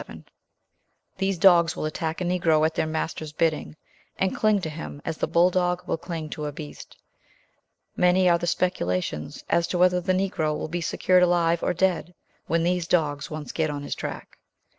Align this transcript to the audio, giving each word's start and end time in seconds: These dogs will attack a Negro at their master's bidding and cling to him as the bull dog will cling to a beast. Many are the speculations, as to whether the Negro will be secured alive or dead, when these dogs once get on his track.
These 1.19 1.37
dogs 1.37 1.75
will 1.75 1.85
attack 1.85 2.21
a 2.21 2.23
Negro 2.23 2.65
at 2.65 2.73
their 2.73 2.87
master's 2.87 3.31
bidding 3.33 3.75
and 4.17 4.35
cling 4.35 4.59
to 4.61 4.69
him 4.71 4.99
as 5.05 5.17
the 5.17 5.27
bull 5.27 5.51
dog 5.51 5.87
will 5.87 5.95
cling 5.99 6.31
to 6.31 6.47
a 6.47 6.51
beast. 6.51 6.97
Many 7.95 8.27
are 8.27 8.39
the 8.39 8.47
speculations, 8.47 9.43
as 9.47 9.67
to 9.67 9.77
whether 9.77 10.01
the 10.01 10.13
Negro 10.13 10.57
will 10.57 10.69
be 10.69 10.81
secured 10.81 11.21
alive 11.21 11.61
or 11.61 11.75
dead, 11.75 12.15
when 12.47 12.63
these 12.63 12.87
dogs 12.87 13.29
once 13.29 13.51
get 13.51 13.69
on 13.69 13.83
his 13.83 13.93
track. 13.93 14.39